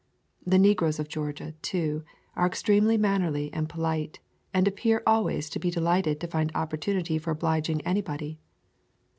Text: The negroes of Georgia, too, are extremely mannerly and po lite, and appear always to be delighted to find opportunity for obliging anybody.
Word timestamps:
The 0.43 0.57
negroes 0.57 0.97
of 0.97 1.09
Georgia, 1.09 1.51
too, 1.61 2.03
are 2.35 2.47
extremely 2.47 2.97
mannerly 2.97 3.53
and 3.53 3.69
po 3.69 3.81
lite, 3.81 4.19
and 4.51 4.67
appear 4.67 5.03
always 5.05 5.47
to 5.51 5.59
be 5.59 5.69
delighted 5.69 6.19
to 6.21 6.27
find 6.27 6.51
opportunity 6.55 7.19
for 7.19 7.29
obliging 7.29 7.81
anybody. 7.81 8.39